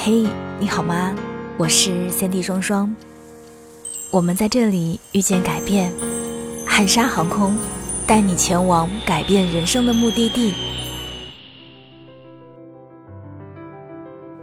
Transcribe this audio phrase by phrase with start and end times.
[0.00, 0.24] 嘿，
[0.60, 1.12] 你好吗？
[1.56, 2.94] 我是三 D 双双。
[4.12, 5.92] 我们在这里遇见改变，
[6.64, 7.56] 汉莎航空
[8.06, 10.54] 带你前往改变人生的目的地。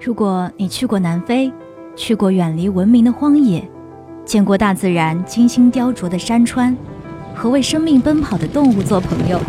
[0.02, 1.50] 如果你去过南非，
[1.96, 3.66] 去过远离文明的荒野，
[4.26, 6.76] 见过大自然精心雕琢的山川，
[7.34, 9.40] 和为生命奔跑的动物做朋友，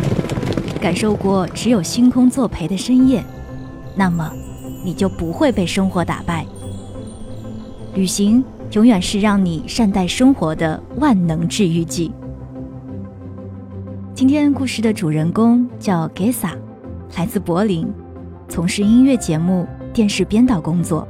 [0.81, 3.25] 感受过只有星空作陪的深夜，
[3.97, 4.31] 那么。
[4.87, 6.47] 你就不会被生活打败。
[7.95, 12.13] 旅行永远是让你善待生活的万能治愈剂。
[14.15, 16.53] 今天故事的主人公叫 Gesa，
[17.17, 17.93] 来自柏林，
[18.49, 21.07] 从事音乐节目、电视编导工作。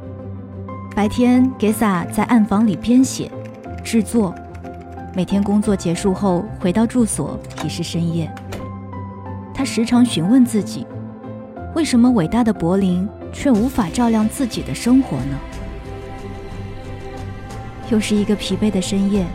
[0.95, 3.31] 白天，Gesa 在暗房里编写、
[3.85, 4.35] 制作，
[5.15, 8.33] 每天工作结束后回到住所已是深夜。
[9.53, 10.87] 他时常询问自己：
[11.75, 13.07] 为什么伟大的柏林？
[13.39, 15.39] 却无法照亮自己的生活呢？
[17.91, 19.27] 又是一个疲惫的深夜，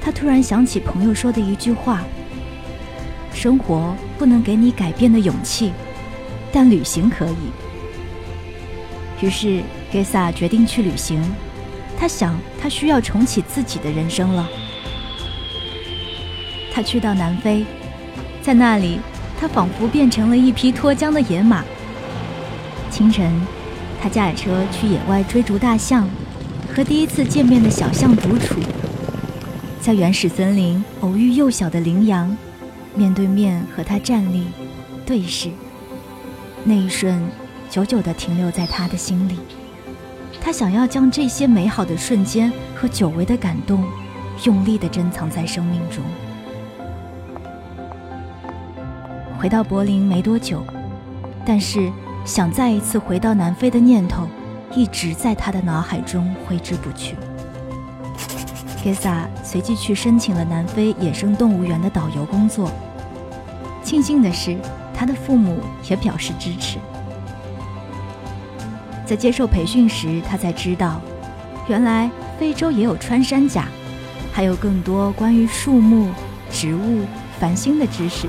[0.00, 2.04] 他突然想起朋友说的一句话
[3.32, 5.72] ：“生活不能给你改变的勇气，
[6.52, 7.50] 但旅行可以。”
[9.22, 11.20] 于是，g s a 决定去旅行。
[11.98, 14.46] 他想，他需要重启自己的人生了。
[16.72, 17.64] 他去到南非，
[18.42, 19.00] 在那里，
[19.40, 21.64] 他仿佛变成了一匹脱缰的野马。
[22.94, 23.28] 清晨，
[24.00, 26.08] 他驾车去野外追逐大象，
[26.72, 28.54] 和第一次见面的小象独处，
[29.80, 32.36] 在原始森林偶遇幼小的羚羊，
[32.94, 34.46] 面对面和它站立
[35.04, 35.50] 对视，
[36.62, 37.20] 那一瞬，
[37.68, 39.40] 久久地停留在他的心里。
[40.40, 43.84] 他想要将这些美好的瞬间和久违的感动，
[44.44, 46.00] 用力地珍藏在生命中。
[49.36, 50.62] 回到柏林没多久，
[51.44, 51.90] 但是。
[52.24, 54.26] 想再一次回到南非的念头，
[54.74, 57.14] 一直在他的脑海中挥之不去。
[58.82, 62.70] Gesa 随即去申请了南非野生动物园的导游工作。
[63.82, 64.56] 庆幸的是，
[64.94, 65.58] 他的父母
[65.88, 66.78] 也表示支持。
[69.04, 71.00] 在接受培训时，他才知道，
[71.68, 73.68] 原来非洲也有穿山甲，
[74.32, 76.10] 还有更多关于树木、
[76.50, 77.04] 植物、
[77.38, 78.26] 繁星的知识。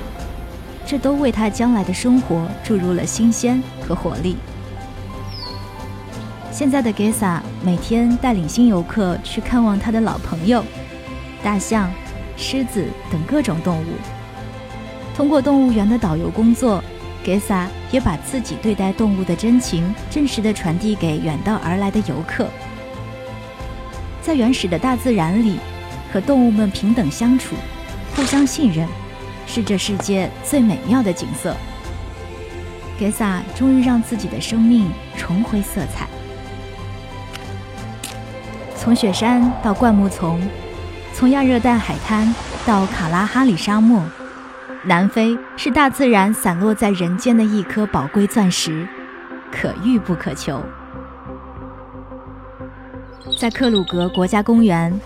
[0.85, 4.37] 这都为他将来的生活注入了新鲜和活力。
[6.51, 10.63] 现在的 Gesa 每天带领新游客去看望他的老朋友——
[11.43, 11.91] 大象、
[12.37, 13.87] 狮子等各种动物。
[15.15, 16.83] 通过动物园的导游工作
[17.25, 22.47] ，Gesa 也把自己对待动物的真情真实的传递给远道而来的游客。
[24.21, 25.57] 在原始的大自然里，
[26.13, 27.55] 和动物们平等相处，
[28.15, 28.87] 互相信任。
[29.45, 31.55] 是这世界最美妙的景色。
[32.99, 36.07] 格萨终于让自己的生命重回色彩。
[38.77, 40.41] 从雪山到灌木丛，
[41.13, 42.33] 从亚热带海滩
[42.65, 44.01] 到卡拉哈里沙漠，
[44.83, 48.87] 南非是大自然散落在人间的一颗宝贵钻石，
[49.51, 50.63] 可遇不可求。
[53.37, 54.97] 在克鲁格国家公园，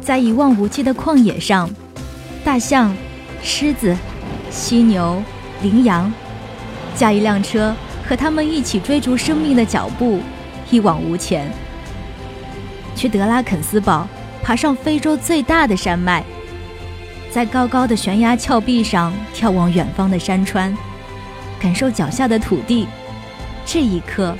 [0.00, 1.68] 在一望无际的旷野上，
[2.42, 2.96] 大象。
[3.42, 3.96] 狮子、
[4.50, 5.22] 犀牛、
[5.62, 6.12] 羚羊，
[6.94, 7.74] 驾一辆车，
[8.06, 10.20] 和他们一起追逐生命的脚步，
[10.70, 11.50] 一往无前。
[12.94, 14.06] 去德拉肯斯堡，
[14.42, 16.24] 爬上非洲最大的山脉，
[17.30, 20.76] 在高高的悬崖峭壁上眺望远方的山川，
[21.60, 22.86] 感受脚下的土地。
[23.64, 24.36] 这一刻，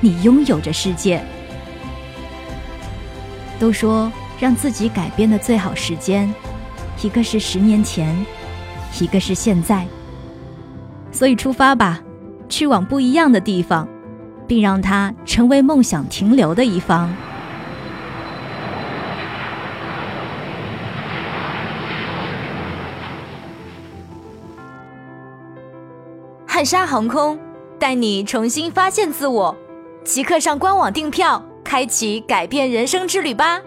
[0.00, 1.22] 你拥有着世界。
[3.58, 6.32] 都说让自己改变的最好时间，
[7.02, 8.16] 一个是十年前。
[8.98, 9.86] 一个是现在，
[11.12, 12.00] 所以出发吧，
[12.48, 13.88] 去往不一样的地方，
[14.46, 17.14] 并让它成为梦想停留的一方。
[26.46, 27.38] 汉莎航空
[27.78, 29.56] 带你重新发现自我，
[30.04, 33.62] 即刻上官网订票，开启改变人生之旅吧。